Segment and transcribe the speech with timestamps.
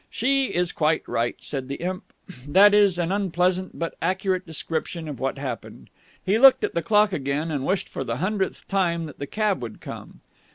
[0.09, 2.11] She is quite right, said the imp.
[2.47, 5.91] That is an unpleasant but accurate description of what happened.
[6.25, 9.61] He looked at the clock again, and wished for the hundredth time that the cab
[9.61, 10.21] would come.